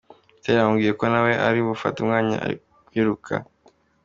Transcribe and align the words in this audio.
Butera 0.35 0.63
bamubwiye 0.65 0.93
ko 0.99 1.05
nawe 1.11 1.31
ari 1.47 1.59
bufate 1.67 1.95
umwanya 1.99 2.37
akiruka. 2.47 3.33